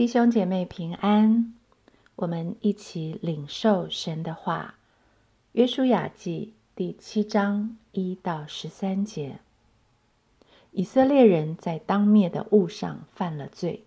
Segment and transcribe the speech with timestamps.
[0.00, 1.52] 弟兄姐妹平安，
[2.16, 4.76] 我们一起领受神的话。
[5.52, 9.40] 约书亚记第七章一到十三节：
[10.70, 13.84] 以色列人在当灭的物上犯了罪，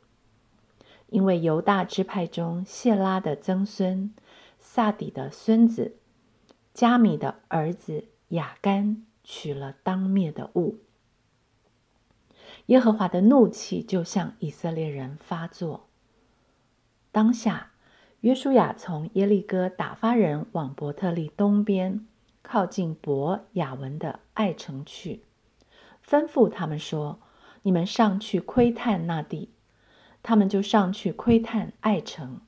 [1.09, 4.13] 因为犹大支派中谢拉的曾孙
[4.59, 5.95] 萨底的孙子
[6.75, 10.77] 加米的儿子雅干取了当灭的物，
[12.67, 15.87] 耶和华的怒气就向以色列人发作。
[17.13, 17.69] 当下，
[18.21, 22.07] 约书亚从耶利哥打发人往伯特利东边，
[22.41, 25.21] 靠近伯雅文的爱城去，
[26.03, 27.19] 吩咐他们说
[27.61, 29.49] ：“你们上去窥探那地。”
[30.23, 32.41] 他们就上去窥探爱城。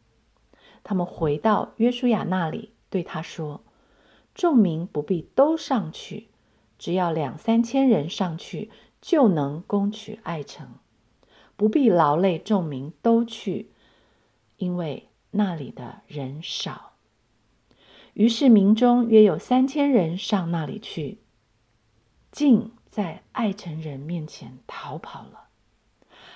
[0.84, 3.62] 他们回到约书亚那里，对他说
[4.34, 6.30] ：“众民不必都上去，
[6.80, 10.70] 只要两三千人上去，就能攻取爱城，
[11.56, 13.70] 不必劳累众民都去。”
[14.58, 16.94] 因为那里的人少，
[18.14, 21.20] 于是民中约有三千人上那里去，
[22.32, 25.50] 竟在爱城人面前逃跑了。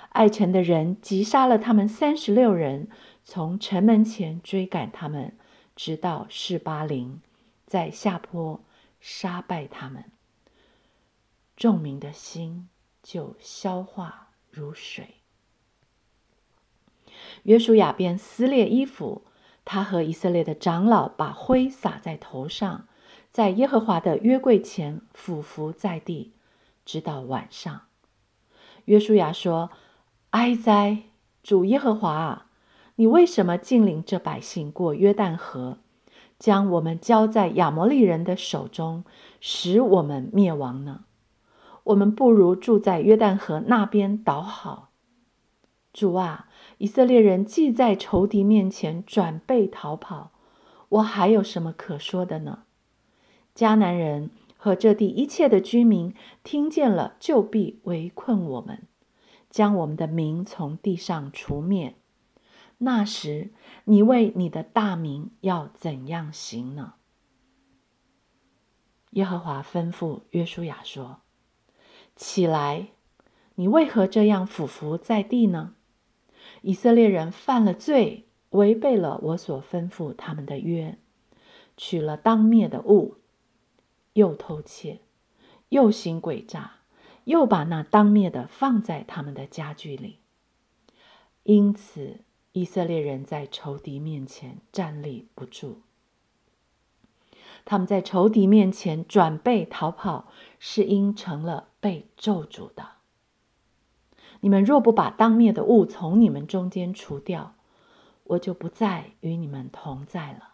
[0.10, 2.90] 爱城的人击杀了他们三十六人，
[3.24, 5.38] 从城门前追赶他们，
[5.76, 7.22] 直到士巴林，
[7.66, 8.60] 在下坡
[9.00, 10.06] 杀败他们。
[11.56, 12.68] 众民的心
[13.04, 15.19] 就消化如水。
[17.44, 19.24] 约书亚便撕裂衣服，
[19.66, 22.86] 他和以色列的长老把灰撒在头上，
[23.32, 26.34] 在耶和华的约柜前俯伏在地，
[26.86, 27.82] 直到晚上。
[28.86, 29.70] 约书亚说
[30.32, 31.04] ：“哀哉，
[31.44, 32.48] 主耶和华啊，
[32.96, 35.78] 你为什么禁领这百姓过约旦河，
[36.38, 39.04] 将我们交在亚摩利人的手中，
[39.40, 41.06] 使我们灭亡呢？
[41.84, 44.90] 我们不如住在约旦河那边倒好。
[45.94, 46.48] 主啊！”
[46.80, 50.32] 以色列人既在仇敌面前转背逃跑，
[50.88, 52.64] 我还有什么可说的呢？
[53.54, 58.84] 迦南人和这地一切的居民听见了，就必围困我们，
[59.50, 61.96] 将我们的名从地上除灭。
[62.78, 63.50] 那时，
[63.84, 66.94] 你为你的大名要怎样行呢？
[69.12, 71.20] 耶和华吩咐约书亚说
[72.16, 72.88] ：“起来，
[73.56, 75.76] 你为何这样俯伏在地呢？”
[76.62, 80.98] 以色列人犯了罪，违背了我所吩咐他们的约，
[81.78, 83.16] 取了当灭的物，
[84.14, 85.02] 又偷窃，
[85.70, 86.74] 又行诡诈，
[87.24, 90.18] 又把那当灭的放在他们的家具里。
[91.44, 92.20] 因此，
[92.52, 95.82] 以色列人在仇敌面前站立不住。
[97.66, 102.99] 他们在仇敌面前转背逃跑，是因成了被咒诅的。
[104.42, 107.56] 你们若不把当灭的物从你们中间除掉，
[108.24, 110.54] 我就不再与你们同在了。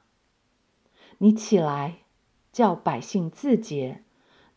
[1.19, 2.00] 你起来，
[2.51, 4.03] 叫百姓自洁，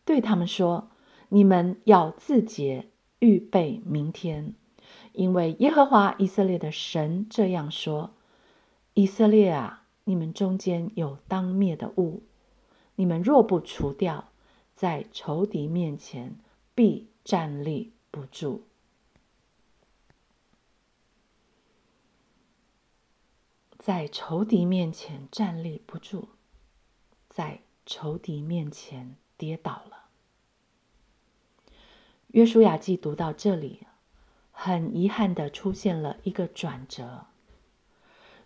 [0.03, 0.89] 对他们说
[1.29, 2.87] ：“你们要自洁，
[3.19, 4.55] 预备明天，
[5.13, 8.11] 因为耶和华以色列的神这样说：
[8.93, 12.23] 以色列啊，你们中间有当灭的物，
[12.95, 14.29] 你们若不除掉，
[14.73, 16.37] 在仇敌面前
[16.73, 18.63] 必站立不住。”
[23.89, 26.27] 在仇敌面前站立不住，
[27.27, 30.03] 在仇敌面前跌倒了。
[32.27, 33.87] 约书亚记读到这里，
[34.51, 37.25] 很遗憾的出现了一个转折。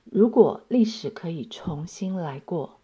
[0.05, 2.79] 如果历史可以重新来过，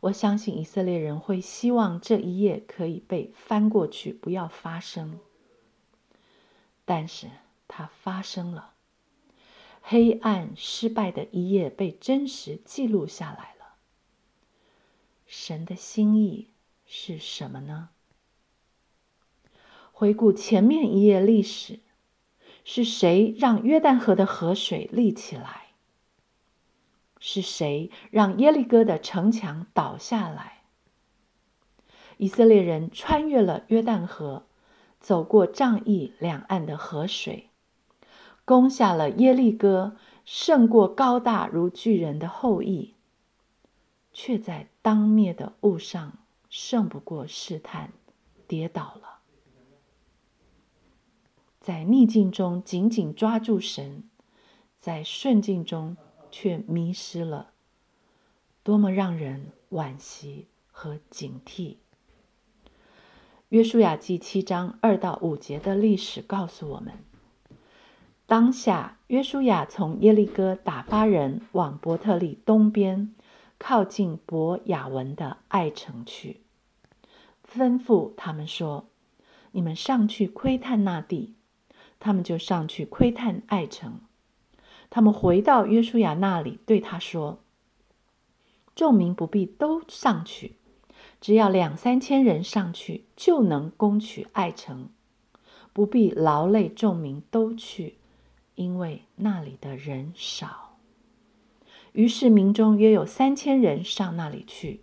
[0.00, 5.20] 我相信以色列人会希望这一页可以被翻过去，不要发生。
[6.84, 7.30] 但是
[7.68, 8.73] 它发生了。
[9.86, 13.74] 黑暗失败的一页被真实记录下来了。
[15.26, 16.48] 神的心意
[16.86, 17.90] 是什么呢？
[19.92, 21.80] 回顾前面一页历史，
[22.64, 25.66] 是谁让约旦河的河水立起来？
[27.18, 30.62] 是谁让耶利哥的城墙倒下来？
[32.16, 34.46] 以色列人穿越了约旦河，
[34.98, 37.50] 走过仗义两岸的河水。
[38.44, 42.94] 攻下了耶利哥，胜过高大如巨人的后裔，
[44.12, 46.18] 却在当灭的物上
[46.50, 47.92] 胜不过试探，
[48.46, 49.20] 跌倒了。
[51.60, 54.04] 在逆境中紧紧抓住神，
[54.78, 55.96] 在顺境中
[56.30, 57.52] 却迷失了，
[58.62, 61.76] 多么让人惋惜和警惕！
[63.48, 66.92] 约书亚记七章二到五节的历史告诉我们。
[68.26, 73.14] 当下，约书亚从耶利哥打发人往伯特利东边，
[73.58, 76.40] 靠近伯雅文的爱城去，
[77.46, 78.86] 吩咐他们说
[79.52, 81.34] ：“你们上去窥探那地。”
[82.00, 84.00] 他们就上去窥探爱城。
[84.88, 87.40] 他们回到约书亚那里，对他说
[88.74, 90.56] ：“众民不必都上去，
[91.20, 94.88] 只要两三千人上去，就能攻取爱城，
[95.74, 97.98] 不必劳累众民都去。”
[98.54, 100.76] 因为那里的人少，
[101.92, 104.80] 于是民中约有三千人上那里去，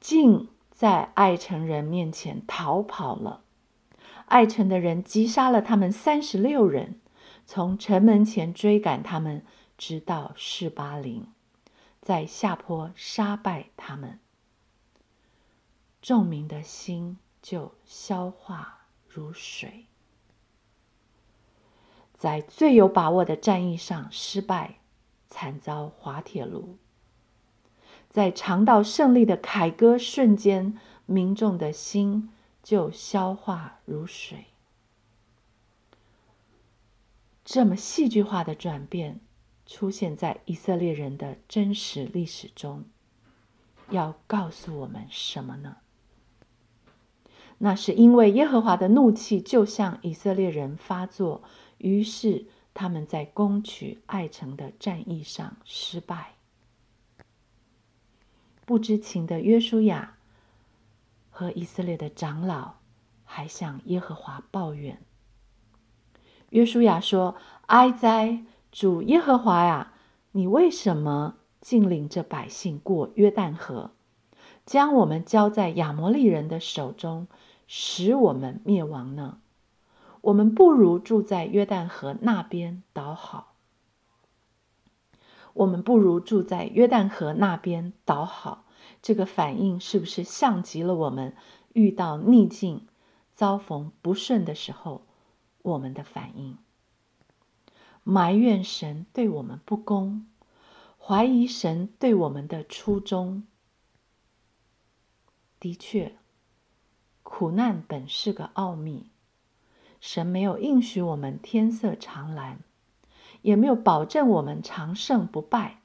[0.00, 3.42] 竟在爱城人面前逃跑了。
[4.26, 7.00] 爱城的人击杀了他们三十六人，
[7.46, 9.42] 从城门前追赶他们，
[9.76, 11.26] 直到士巴林，
[12.02, 14.20] 在下坡杀败他们。
[16.00, 19.87] 众民的心就消化如水。
[22.18, 24.80] 在最有把握的战役上失败，
[25.28, 26.76] 惨遭滑铁卢。
[28.10, 30.76] 在尝到胜利的凯歌瞬间，
[31.06, 32.30] 民众的心
[32.60, 34.46] 就消化如水。
[37.44, 39.20] 这么戏剧化的转变
[39.64, 42.84] 出现在以色列人的真实历史中，
[43.90, 45.76] 要告诉我们什么呢？
[47.58, 51.42] 那是因为耶和华的怒气就向以色列人发作。
[51.78, 56.34] 于是他们在攻取爱城的战役上失败。
[58.64, 60.16] 不知情的约书亚
[61.30, 62.74] 和以色列的长老
[63.24, 65.00] 还向耶和华抱怨。
[66.50, 67.36] 约书亚说
[67.66, 69.92] ：“哀哉，主耶和华呀，
[70.32, 73.92] 你为什么竟领着百姓过约旦河，
[74.64, 77.26] 将我们交在亚摩利人的手中，
[77.66, 79.38] 使我们灭亡呢？”
[80.28, 83.54] 我们不如住在约旦河那边倒好。
[85.54, 88.66] 我们不如住在约旦河那边倒好。
[89.00, 91.34] 这个反应是不是像极了我们
[91.72, 92.86] 遇到逆境、
[93.34, 95.06] 遭逢不顺的时候
[95.62, 96.58] 我们的反应？
[98.02, 100.26] 埋怨神对我们不公，
[100.98, 103.44] 怀疑神对我们的初衷。
[105.58, 106.16] 的确，
[107.22, 109.10] 苦难本是个奥秘。
[110.00, 112.60] 神没有应许我们天色常蓝，
[113.42, 115.80] 也没有保证我们长胜不败。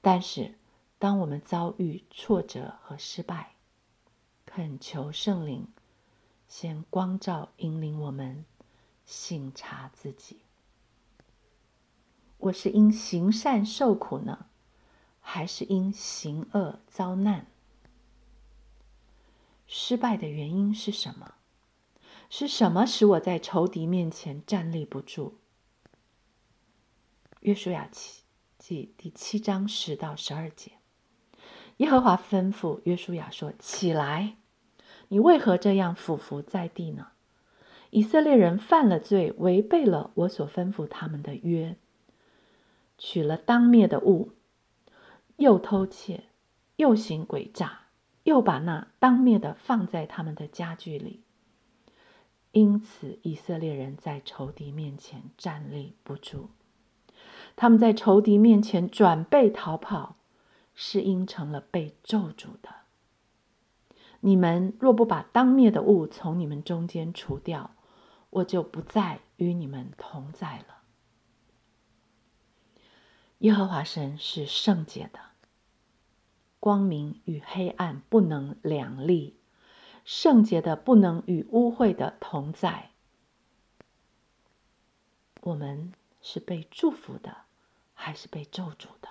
[0.00, 0.54] 但是，
[0.98, 3.54] 当我们遭遇挫折和失败，
[4.44, 5.66] 恳求圣灵
[6.48, 8.44] 先光照引领我们，
[9.04, 10.38] 省察自己：
[12.38, 14.46] 我是因行善受苦呢，
[15.20, 17.46] 还是因行恶遭难？
[19.66, 21.34] 失败的原因是什么？
[22.28, 25.34] 是什么使我在仇敌面前站立不住？
[27.40, 28.22] 约书亚记
[28.58, 30.72] 记第七章十到十二节，
[31.76, 34.36] 耶和华吩咐约书亚说：“起来，
[35.08, 37.08] 你为何这样俯伏在地呢？
[37.90, 41.76] 以色列人犯了罪，违背了我所吩咐他们的约，
[42.98, 44.32] 取了当灭的物，
[45.36, 46.24] 又偷窃，
[46.74, 47.82] 又行诡诈，
[48.24, 51.22] 又把那当灭的放在他们的家具里。”
[52.52, 56.48] 因此，以色列人在仇敌面前站立不住，
[57.54, 60.16] 他们在仇敌面前转背逃跑，
[60.74, 62.70] 是因成了被咒诅的。
[64.20, 67.72] 你们若不把当灭的物从你们中间除掉，
[68.30, 70.78] 我就不再与你们同在了。
[73.40, 75.20] 耶和华神是圣洁的，
[76.58, 79.36] 光明与黑暗不能两立。
[80.06, 82.90] 圣洁的不能与污秽的同在。
[85.40, 87.38] 我们是被祝福的，
[87.92, 89.08] 还是被咒诅的？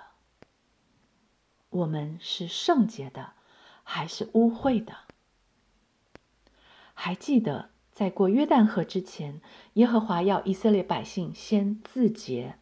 [1.68, 3.34] 我们是圣洁的，
[3.84, 4.96] 还是污秽的？
[6.94, 9.42] 还记得在过约旦河之前，
[9.74, 12.58] 耶和华要以色列百姓先自洁。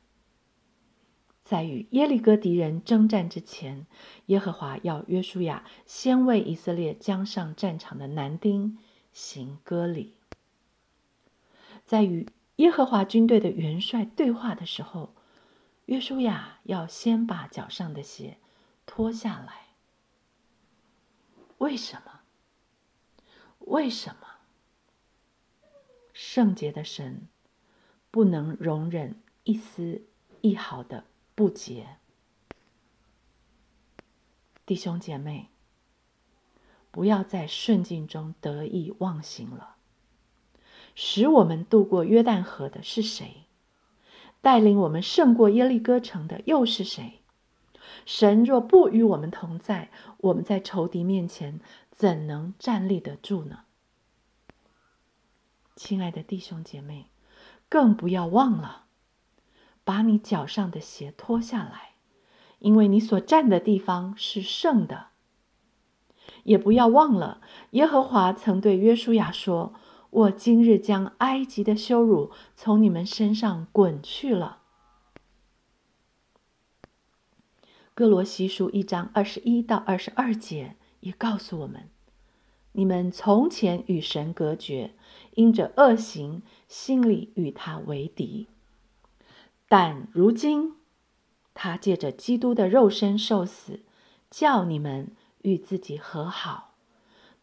[1.44, 3.86] 在与耶利哥敌人征战之前，
[4.26, 8.78] 耶和华要约书亚先为以色列将上战场的男丁
[9.12, 10.14] 行割礼。
[11.84, 15.14] 在与耶和华军队的元帅对话的时候，
[15.84, 18.38] 约书亚要先把脚上的鞋
[18.86, 19.66] 脱下来。
[21.58, 22.20] 为什么？
[23.58, 24.28] 为什么？
[26.14, 27.28] 圣洁的神
[28.10, 30.06] 不能容忍一丝
[30.40, 31.04] 一毫的。
[31.34, 31.96] 不洁，
[34.64, 35.48] 弟兄姐妹，
[36.92, 39.74] 不要在顺境中得意忘形了。
[40.94, 43.46] 使我们渡过约旦河的是谁？
[44.40, 47.20] 带领我们胜过耶利哥城的又是谁？
[48.06, 51.58] 神若不与我们同在，我们在仇敌面前
[51.90, 53.64] 怎能站立得住呢？
[55.74, 57.06] 亲爱的弟兄姐妹，
[57.68, 58.83] 更不要忘了，
[59.84, 61.90] 把你脚上的鞋脱下来，
[62.58, 65.08] 因为你所站的地方是圣的。
[66.44, 69.74] 也不要忘了，耶和华曾对约书亚说
[70.10, 74.62] ：“我今日将埃及的羞辱从你们身上滚去了。”
[77.94, 81.88] 哥罗西书一章二十一到二十二节也告诉我们：
[82.72, 84.94] 你们从前与神隔绝，
[85.34, 88.48] 因着恶行，心里与他为敌；
[89.76, 90.76] 但如今，
[91.52, 93.80] 他借着基督的肉身受死，
[94.30, 96.74] 叫你们与自己和好，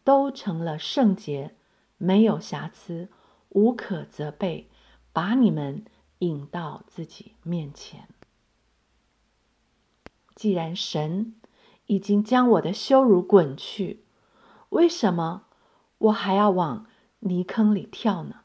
[0.02, 1.54] 都成了圣洁，
[1.98, 3.10] 没有瑕疵，
[3.50, 4.70] 无可责备，
[5.12, 5.84] 把你们
[6.20, 8.08] 引到自己面前。
[10.34, 11.34] 既然神
[11.84, 14.06] 已经将我的羞辱滚去，
[14.70, 15.48] 为什么
[15.98, 16.86] 我还要往
[17.18, 18.36] 泥坑里跳呢？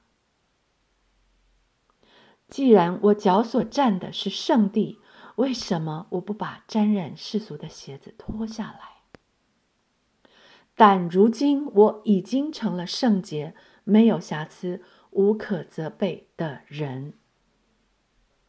[2.48, 5.00] 既然我脚所站的是圣地，
[5.36, 10.30] 为什么我不把沾染世俗的鞋子脱下来？
[10.76, 17.14] 但如今我已经成了圣洁、没有瑕疵、无可责备的人。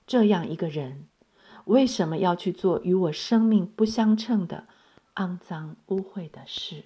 [0.07, 1.09] 这样一个人。
[1.65, 4.69] 为什么要去做与我生命不相称的
[5.17, 6.85] 肮脏污秽的事？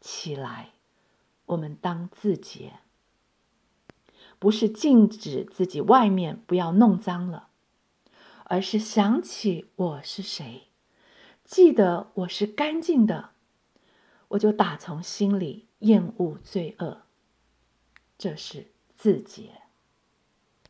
[0.00, 0.74] 起来，
[1.46, 2.74] 我们当自洁，
[4.40, 7.50] 不是禁止自己外面不要弄脏了，
[8.44, 10.62] 而是想起我是谁，
[11.44, 13.30] 记得我是干净的，
[14.28, 17.02] 我就打从心里厌恶罪恶。
[18.16, 19.60] 这是自洁。